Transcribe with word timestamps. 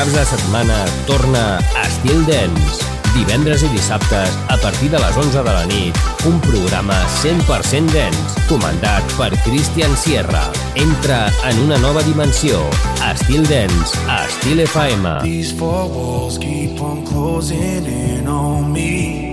caps 0.00 0.14
de 0.14 0.24
setmana 0.24 0.84
torna 1.04 1.58
Estil 1.84 2.24
Dens. 2.24 2.78
Divendres 3.12 3.60
i 3.66 3.68
dissabtes, 3.68 4.32
a 4.48 4.56
partir 4.62 4.88
de 4.88 4.96
les 4.96 5.16
11 5.18 5.42
de 5.44 5.52
la 5.52 5.66
nit, 5.68 5.98
un 6.24 6.38
programa 6.40 6.96
100% 7.20 7.92
dens, 7.92 8.38
comandat 8.48 9.04
per 9.18 9.28
Christian 9.44 9.92
Sierra. 10.00 10.46
Entra 10.74 11.28
en 11.50 11.60
una 11.66 11.76
nova 11.84 12.00
dimensió. 12.06 12.62
Estil 13.10 13.44
dens, 13.50 13.92
a 14.08 14.24
Estil 14.24 14.64
FM. 14.64 15.18
These 15.20 15.52
four 15.58 15.90
walls 15.92 16.38
keep 16.38 16.80
on 16.80 17.04
closing 17.04 17.84
in 17.84 18.26
on 18.26 18.72
me 18.72 19.28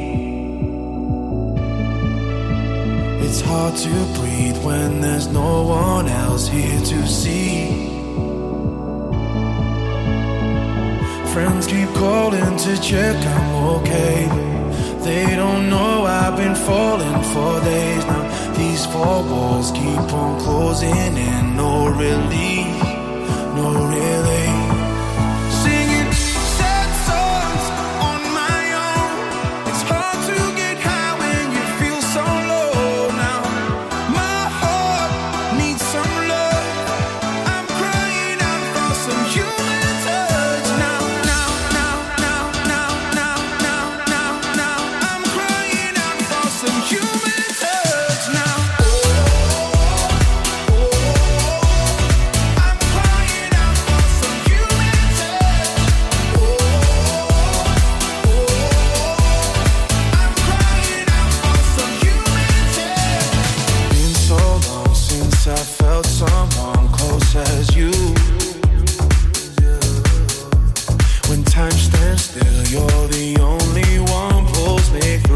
It's 3.23 3.39
hard 3.39 3.75
to 3.87 3.95
breathe 4.19 4.59
when 4.65 4.99
there's 4.99 5.31
no 5.31 5.63
one 5.63 6.09
else 6.09 6.49
here 6.49 6.81
to 6.91 7.07
see 7.07 7.96
Friends 11.33 11.67
keep 11.67 11.89
calling 11.89 12.57
to 12.57 12.81
check 12.81 13.15
I'm 13.15 13.55
okay. 13.75 14.27
They 15.03 15.35
don't 15.35 15.69
know 15.69 16.05
I've 16.05 16.35
been 16.35 16.55
falling 16.55 17.23
for 17.31 17.59
days 17.63 18.05
now. 18.05 18.53
These 18.57 18.85
four 18.87 19.23
walls 19.23 19.71
keep 19.71 20.13
on 20.13 20.39
closing 20.41 21.15
in, 21.29 21.55
no 21.55 21.87
relief, 21.89 22.83
no 23.55 23.67
relief. 23.87 24.56
Still, 72.17 72.63
you're 72.67 73.07
the 73.07 73.37
only 73.41 73.99
one 74.11 74.45
pulls 74.53 74.91
me 74.91 75.26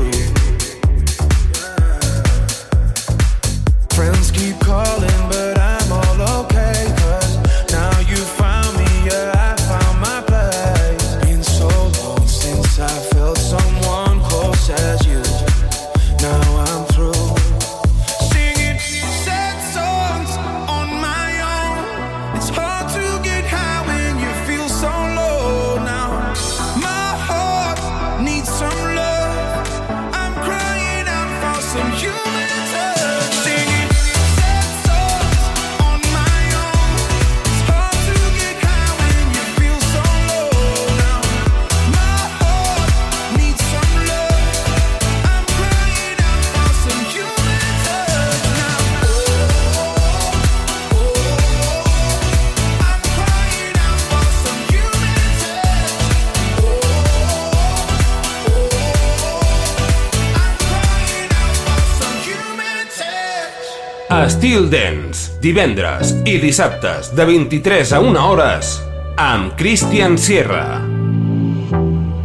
divendres 65.41 66.13
i 66.29 66.37
dissabtes 66.37 67.09
de 67.17 67.25
23 67.25 67.91
a 67.97 67.99
1 67.99 68.19
hores 68.21 68.75
amb 69.17 69.55
Christian 69.57 70.17
Sierra. 70.17 70.81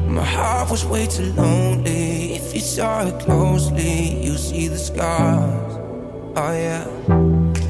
My 0.08 0.24
heart 0.24 0.70
was 0.70 0.84
way 0.84 1.06
too 1.06 1.32
lonely. 1.32 2.36
If 2.36 2.54
you 2.54 2.60
saw 2.60 3.06
it 3.06 3.18
closely 3.24 4.24
You 4.24 4.36
see 4.36 4.68
the 4.68 4.78
scars. 4.78 5.78
Oh 6.36 6.52
yeah. 6.52 6.84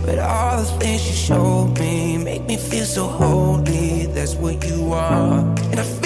But 0.04 0.18
all 0.18 0.58
the 0.58 0.70
things 0.78 1.06
you 1.06 1.14
showed 1.14 1.78
me 1.78 2.18
Make 2.18 2.46
me 2.46 2.56
feel 2.56 2.84
so 2.84 3.06
holy. 3.06 4.06
That's 4.06 4.34
what 4.34 4.64
you 4.66 4.92
are. 4.92 5.40
And 5.70 5.80
I 5.80 5.84
feel 5.84 6.05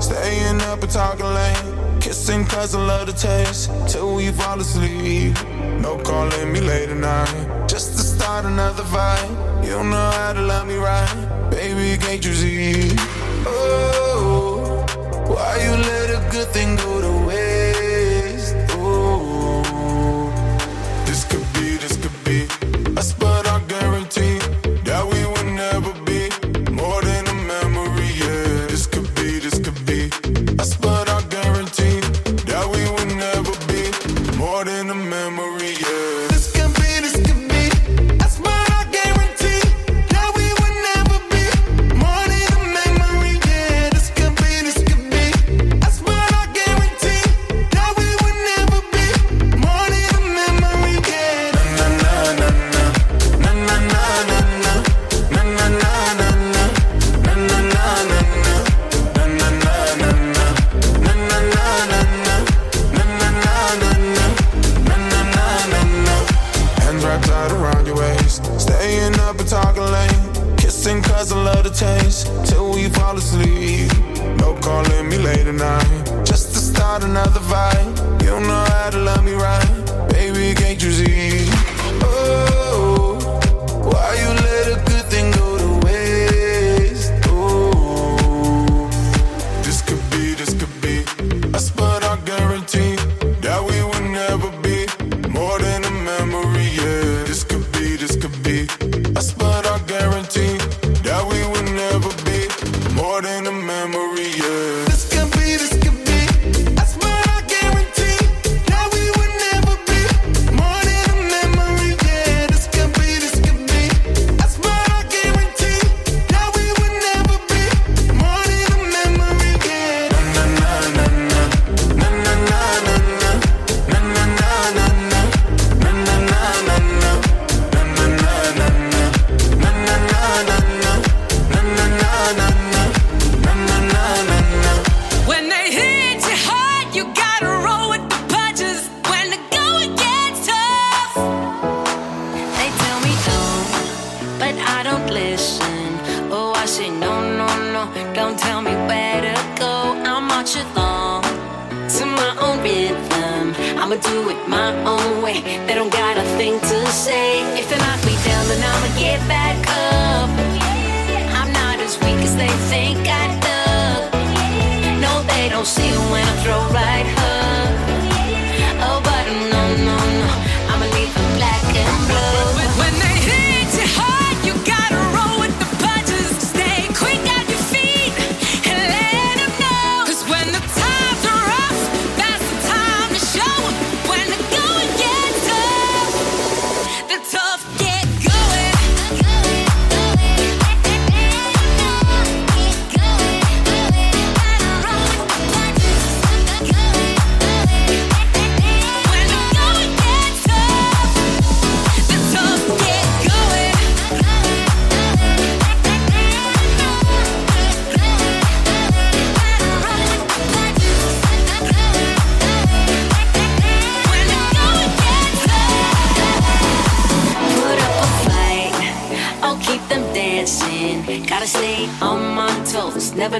Staying 0.00 0.60
up 0.62 0.82
and 0.82 0.90
talking 0.90 1.26
late. 1.26 2.00
Kissing 2.00 2.44
cause 2.44 2.74
I 2.74 2.80
love 2.84 3.06
the 3.06 3.12
taste. 3.12 3.70
Till 3.88 4.14
we 4.14 4.30
fall 4.32 4.60
asleep. 4.60 5.34
No 5.80 5.98
calling 5.98 6.52
me 6.52 6.60
late 6.60 6.88
at 6.88 6.96
night. 6.96 7.68
Just 7.68 7.96
to 7.96 8.02
start 8.02 8.44
another 8.44 8.84
fight. 8.84 9.28
You 9.64 9.82
know 9.84 10.10
how 10.18 10.32
to 10.32 10.42
love 10.42 10.66
me 10.66 10.76
right. 10.76 11.50
Baby, 11.50 11.96
can't 12.02 12.24
you 12.24 12.34
see? 12.34 12.96
Oh, 13.46 14.84
why 15.26 15.56
you 15.64 15.70
let 15.70 16.10
a 16.10 16.30
good 16.30 16.48
thing 16.48 16.76
go 16.76 17.00
to 17.00 17.19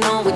going 0.00 0.26
on 0.26 0.29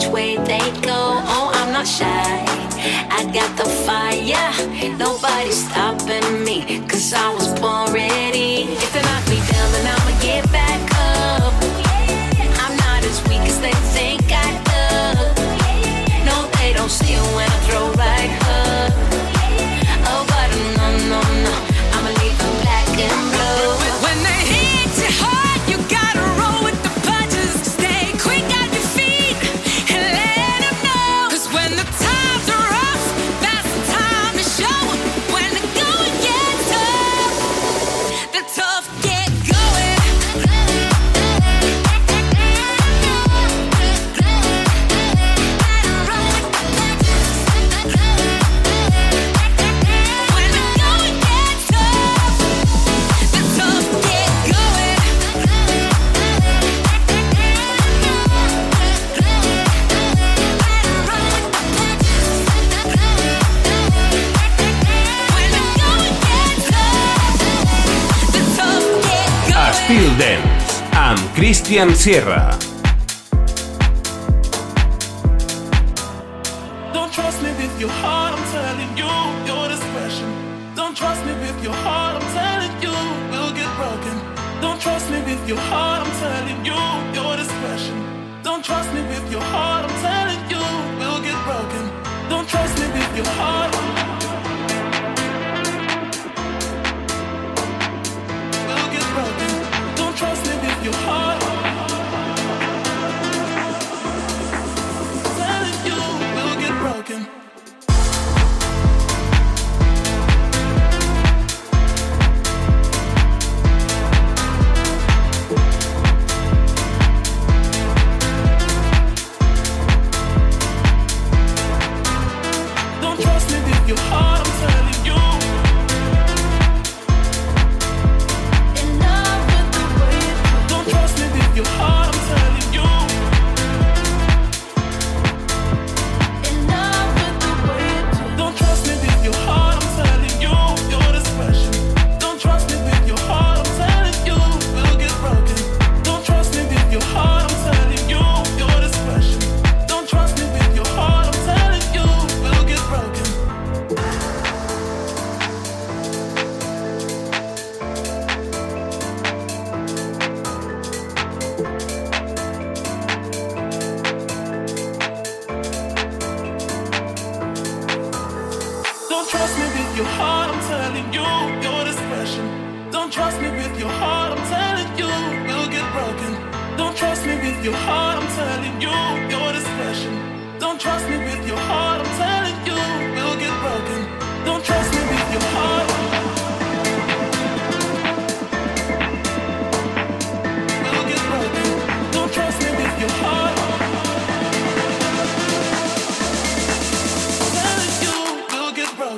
Cristian 71.74 71.96
Sierra. 71.96 72.73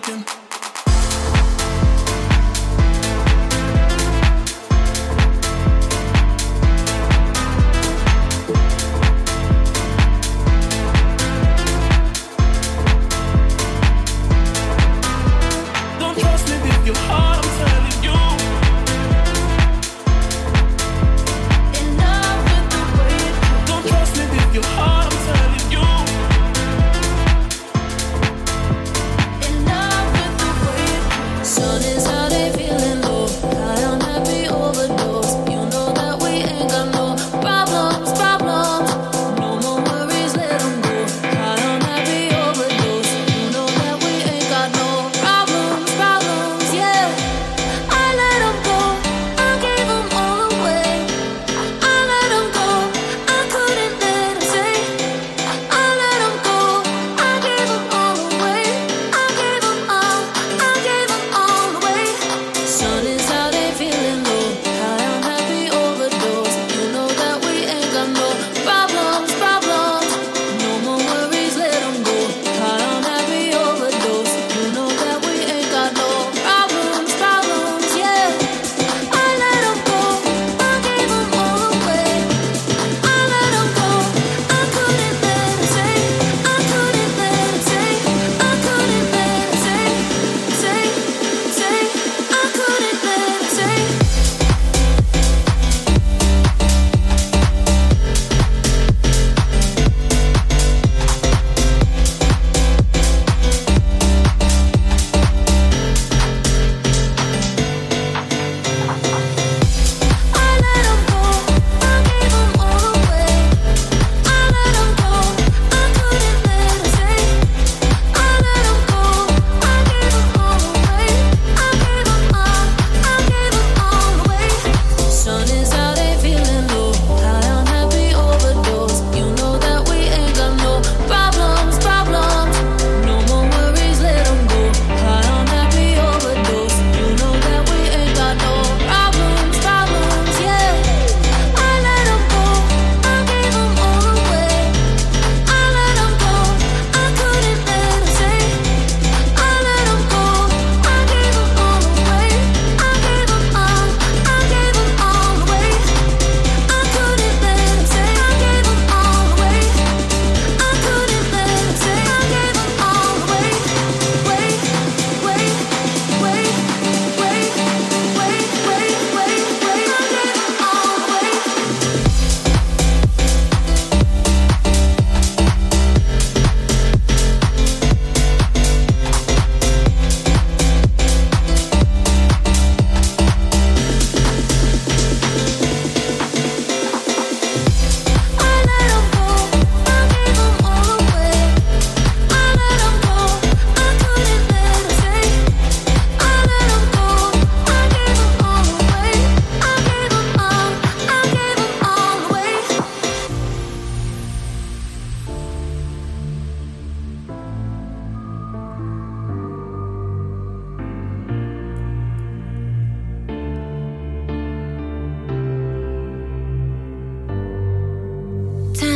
Broken. 0.00 0.46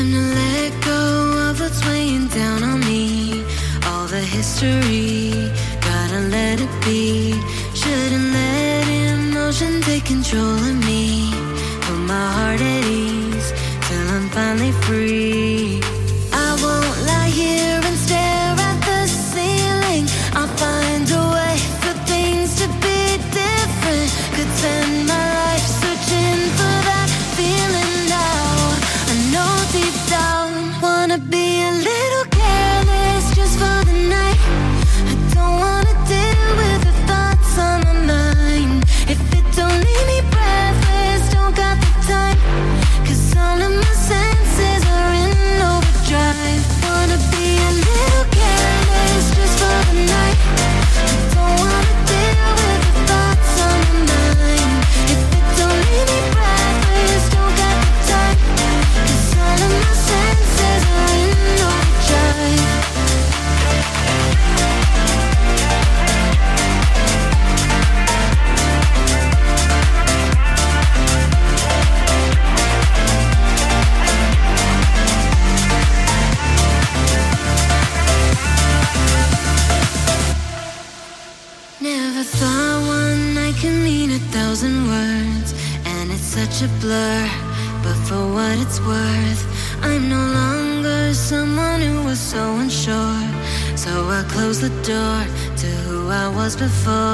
time 0.00 0.12
to 0.12 0.35
let 0.35 0.73
go 0.83 1.50
of 1.50 1.61
what's 1.61 1.85
weighing 1.87 2.26
down 2.28 2.62
on 2.62 2.80
me. 2.80 3.45
All 3.87 4.07
the 4.07 4.25
history, 4.37 5.30
gotta 5.88 6.21
let 6.37 6.61
it 6.61 6.75
be. 6.85 7.33
Shouldn't 7.75 8.33
let 8.33 8.88
emotion 8.88 9.80
take 9.83 10.04
control 10.07 10.57
of 10.71 10.76
me. 10.87 11.30
Put 11.85 11.99
my 12.12 12.26
heart 12.37 12.61
at 12.61 12.85
ease 12.85 13.52
till 13.87 14.07
I'm 14.16 14.28
finally 14.30 14.73
free. 14.87 15.39
door 94.82 95.26
to 95.56 95.66
who 95.66 96.10
I 96.10 96.28
was 96.28 96.56
before. 96.56 97.09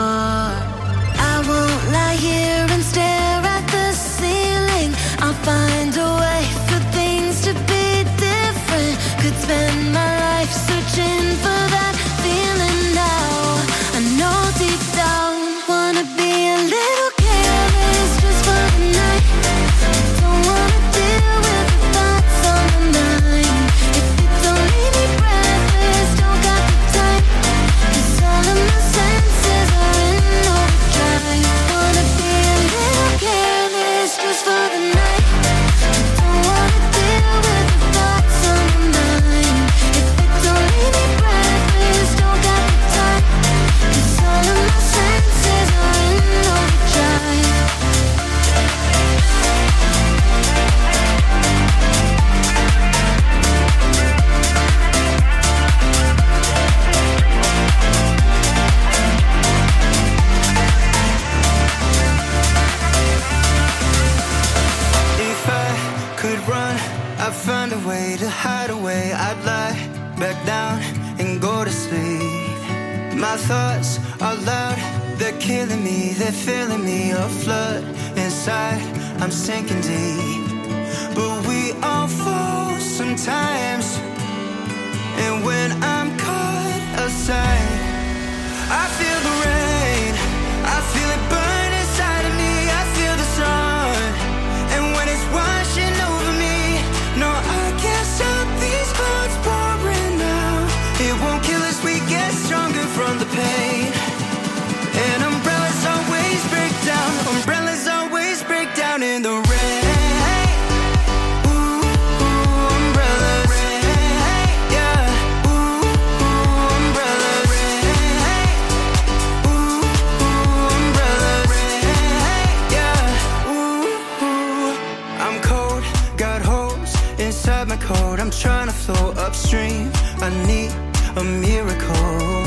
I 130.27 130.31
need 130.45 130.73
a 131.17 131.23
miracle. 131.23 132.43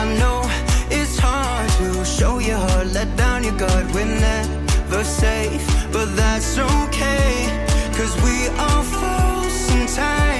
I 0.00 0.04
know 0.20 0.42
it's 0.90 1.18
hard 1.18 1.70
to 1.78 2.04
show 2.04 2.40
your 2.40 2.58
heart, 2.58 2.88
let 2.88 3.16
down 3.16 3.42
your 3.42 3.56
guard. 3.56 3.86
We're 3.94 4.04
never 4.04 5.02
safe, 5.02 5.64
but 5.92 6.14
that's 6.14 6.58
okay. 6.58 7.48
Cause 7.96 8.14
we 8.22 8.48
all 8.58 8.82
fall 8.82 9.48
sometimes. 9.48 10.39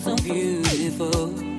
so 0.00 0.16
beautiful. 0.16 1.49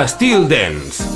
Estil 0.00 0.48
Dance. 0.48 1.09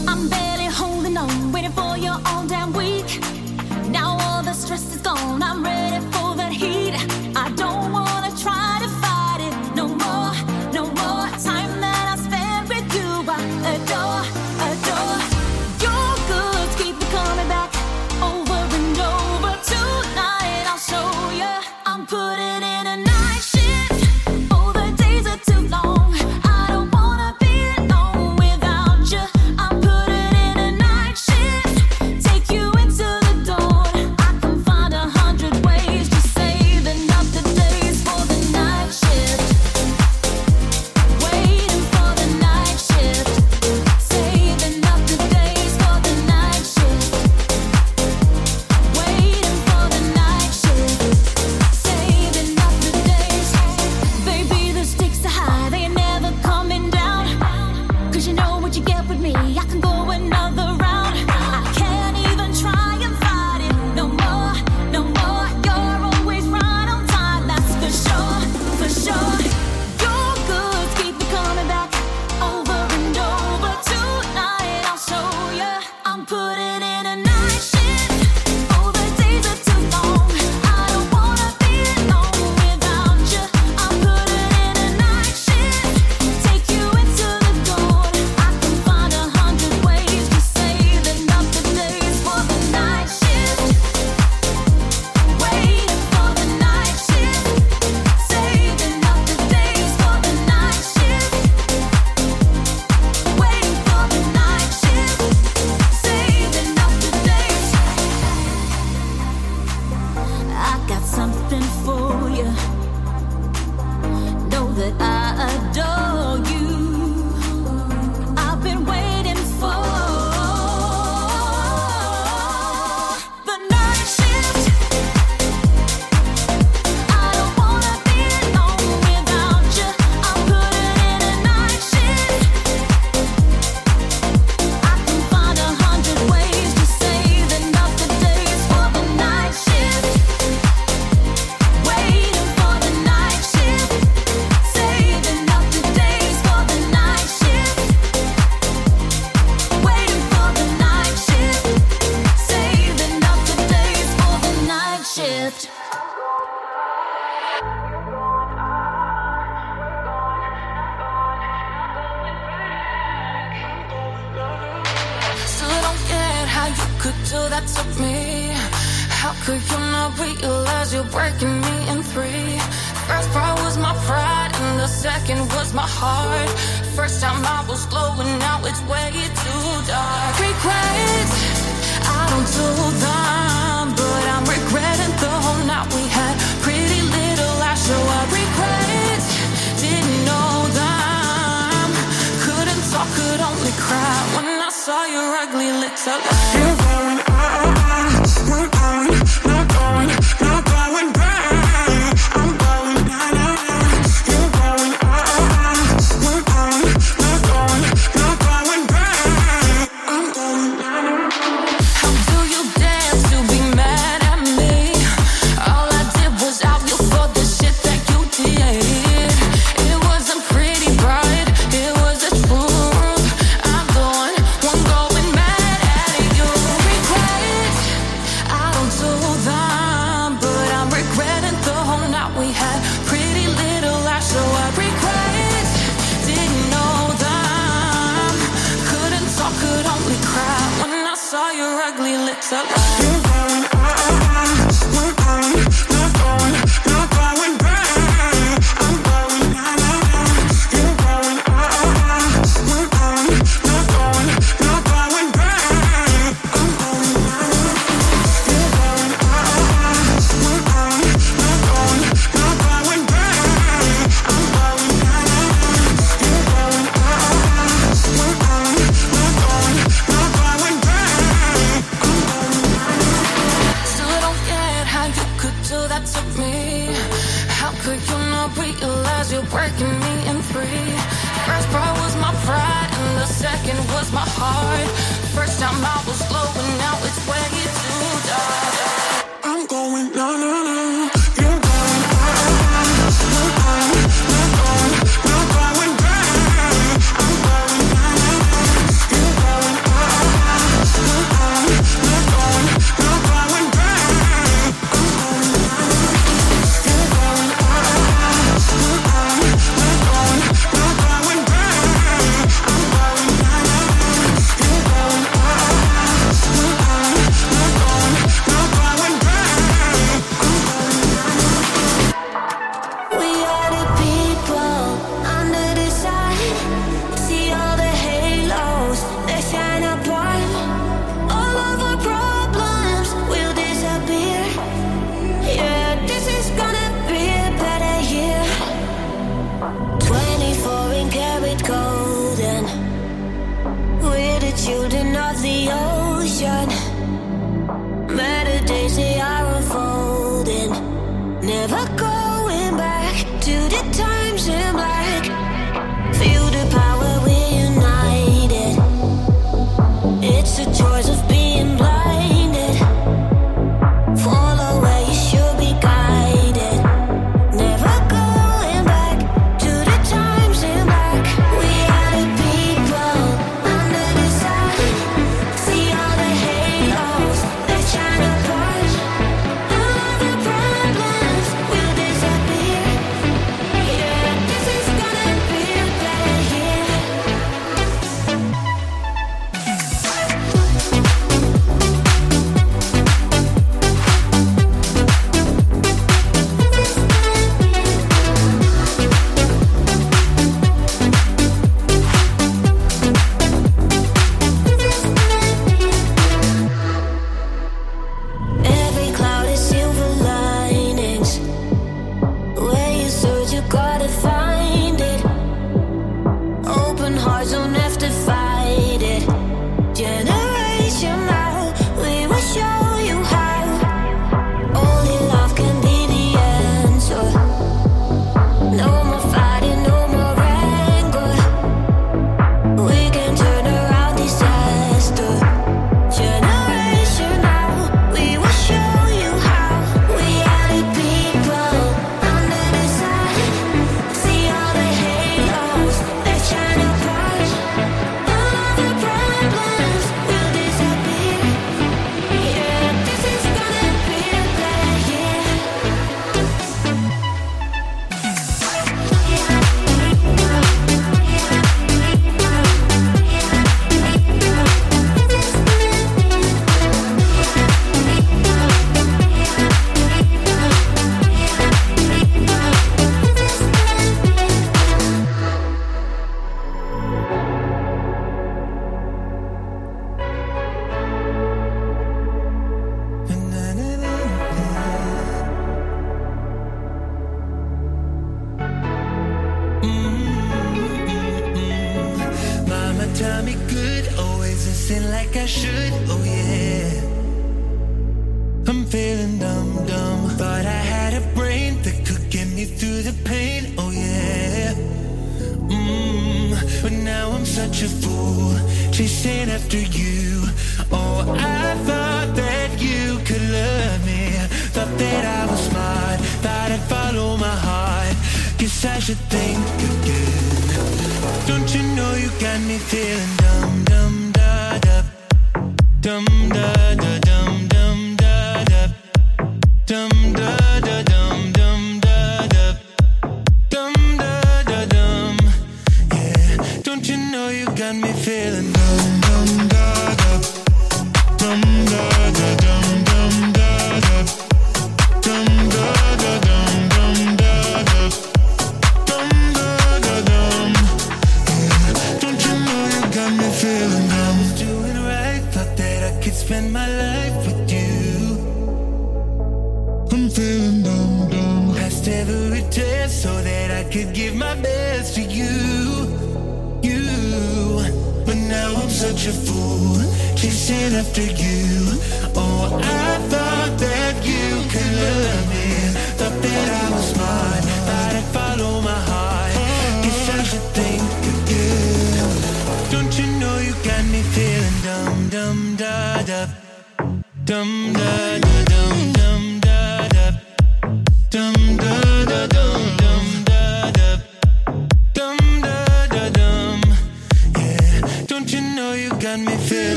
Got 537.84 537.96
me 537.96 538.12
feeling 538.14 538.73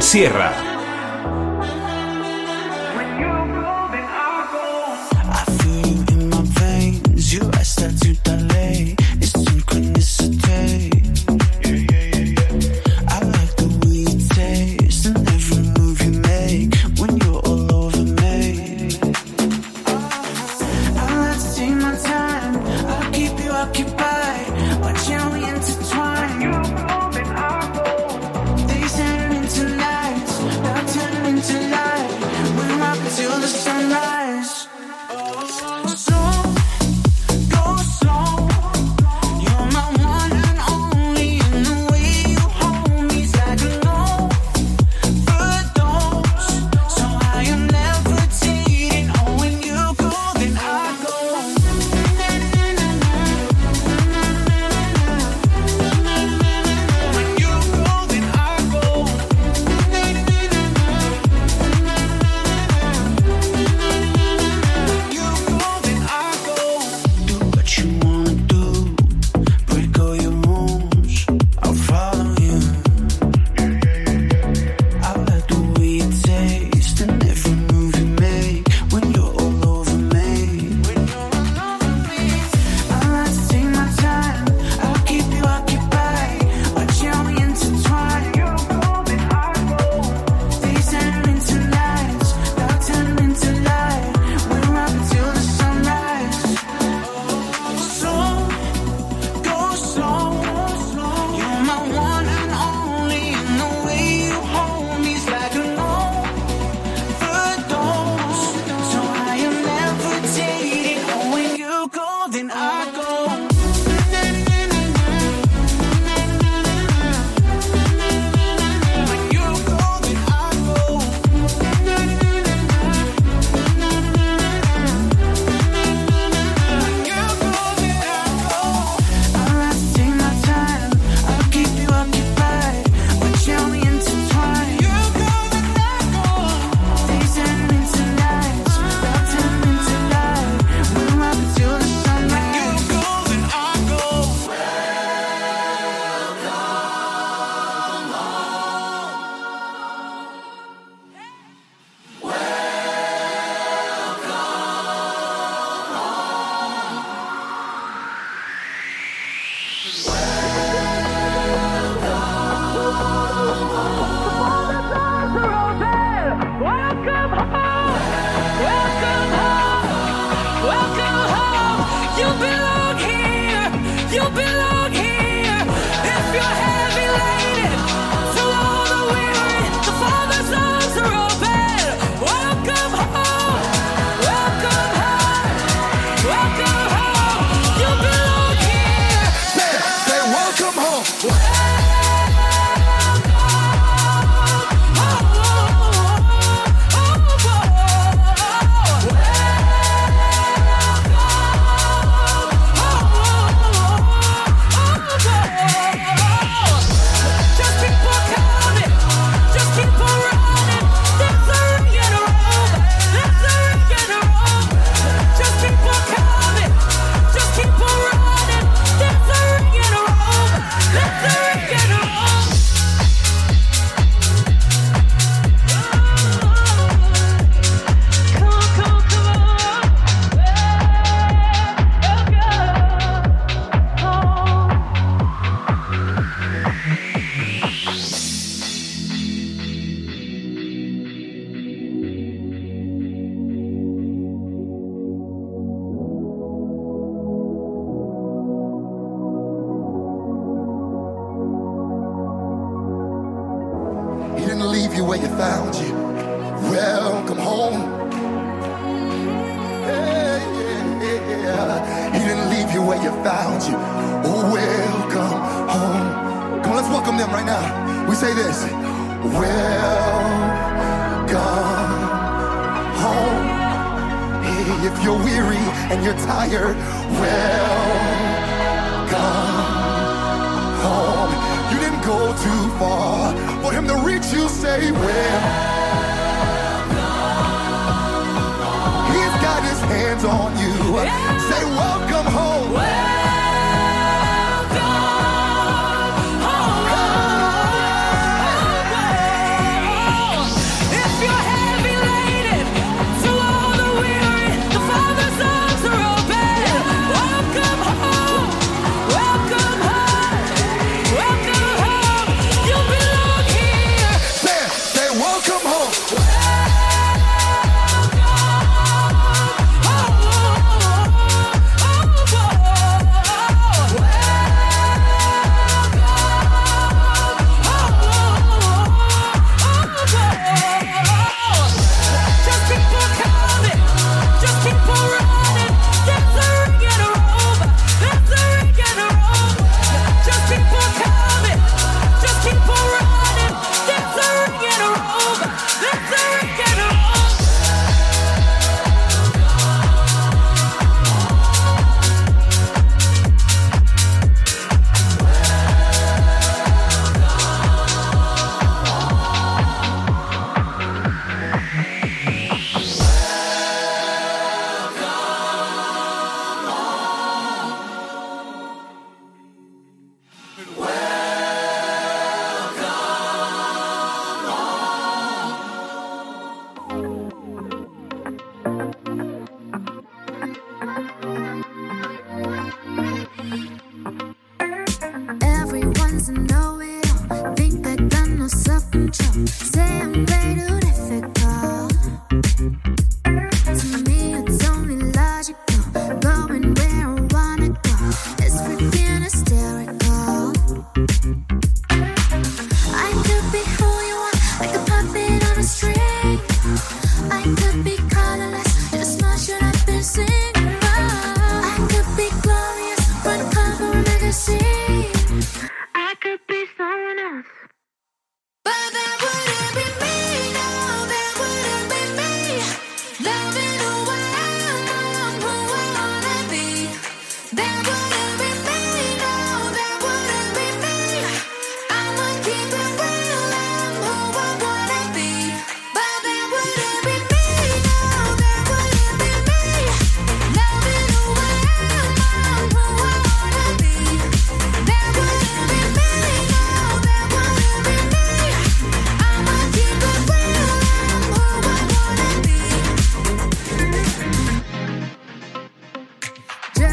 Sierra. 0.00 0.57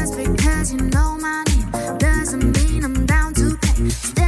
Just 0.06 0.18
because 0.18 0.72
you 0.72 0.78
know 0.78 1.18
my 1.18 1.42
name 1.48 1.98
doesn't 1.98 2.56
mean 2.58 2.84
I'm 2.84 3.06
down 3.06 3.34
to 3.34 3.58
pay. 4.14 4.25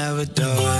never 0.00 0.24
die 0.24 0.79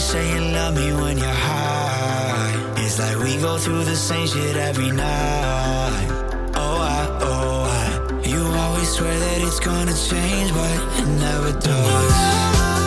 Say 0.00 0.34
you 0.34 0.40
love 0.40 0.74
me 0.74 0.92
when 0.94 1.18
you're 1.18 1.28
high. 1.28 2.74
It's 2.78 2.98
like 2.98 3.18
we 3.18 3.36
go 3.36 3.58
through 3.58 3.84
the 3.84 3.94
same 3.94 4.26
shit 4.26 4.56
every 4.56 4.90
night. 4.90 6.08
Oh, 6.56 6.80
I, 6.80 7.18
oh, 7.20 7.64
I. 7.68 8.28
You 8.28 8.40
always 8.40 8.90
swear 8.90 9.16
that 9.16 9.40
it's 9.42 9.60
gonna 9.60 9.92
change, 9.92 10.52
but 10.52 11.00
it 11.00 11.06
never 11.06 11.52
does. 11.60 12.79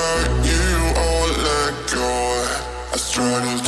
Hurt 0.00 0.32
you 0.50 0.68
or 1.06 1.24
let 1.46 1.74
go. 1.92 2.12
I 2.92 2.96
struggle 2.96 3.58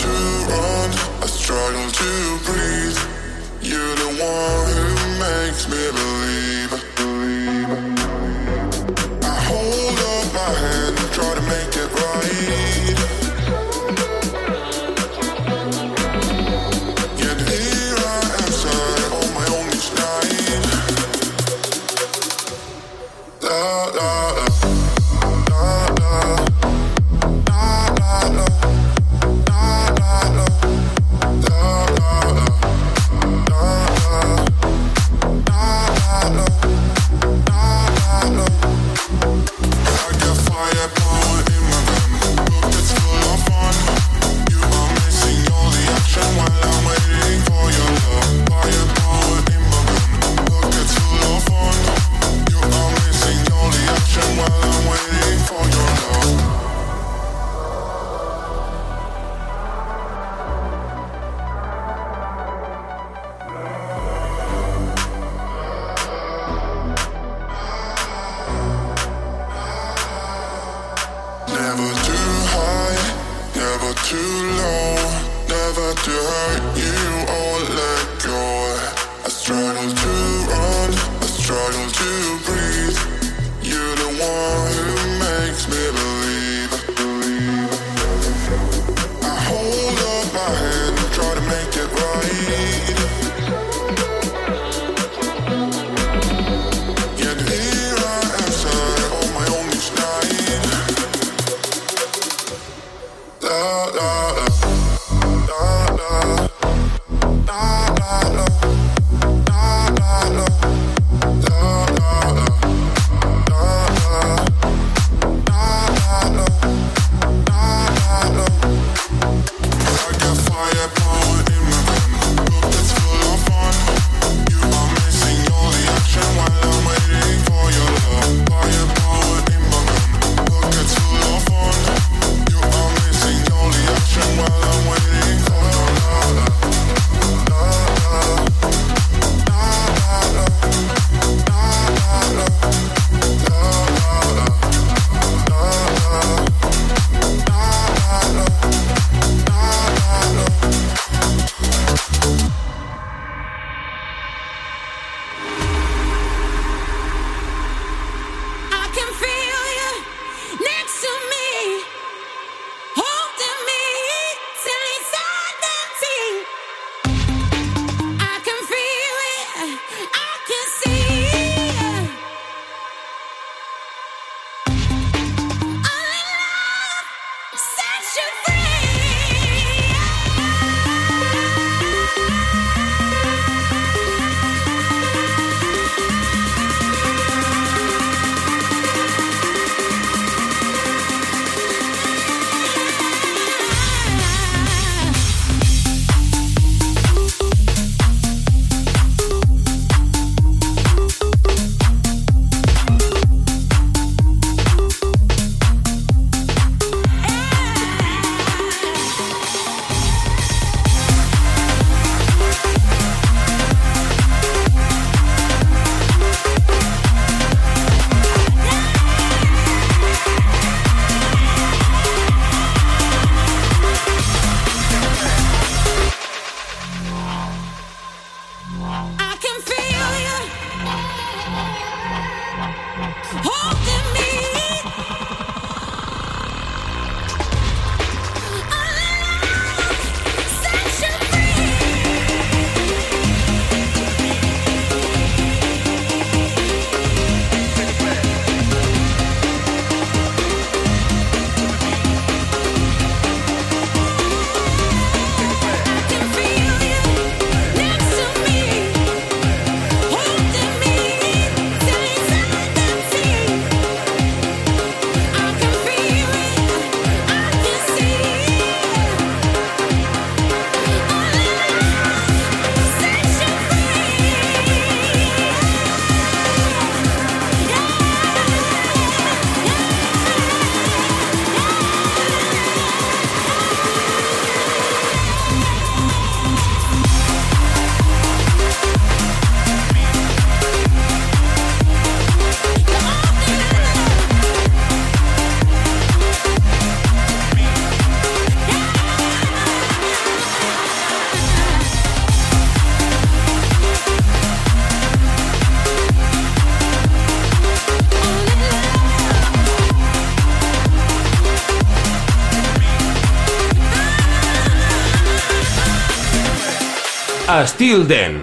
Estil 317.63 318.09
Dance. 318.09 318.42